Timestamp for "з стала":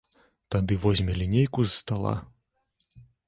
1.65-2.15